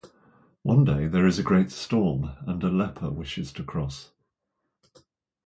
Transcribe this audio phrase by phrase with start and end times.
[0.63, 4.09] One day, there is a great storm and a leper wishes to cross.